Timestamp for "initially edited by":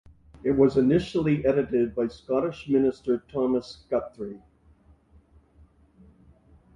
0.77-2.07